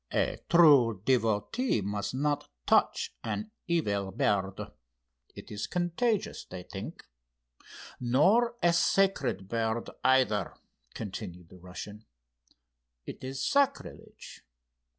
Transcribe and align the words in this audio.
"A 0.15 0.39
true 0.49 0.99
devotee 1.05 1.79
must 1.81 2.15
not 2.15 2.49
touch 2.65 3.13
an 3.23 3.51
evil 3.67 4.09
bird; 4.11 4.59
it 5.35 5.51
is 5.51 5.67
contagious, 5.67 6.43
they 6.43 6.63
think, 6.63 7.03
nor 7.99 8.55
a 8.63 8.73
sacred 8.73 9.47
bird 9.47 9.91
either," 10.03 10.55
continued 10.95 11.49
the 11.49 11.59
Russian; 11.59 12.07
"it 13.05 13.23
is 13.23 13.45
sacrilege. 13.47 14.41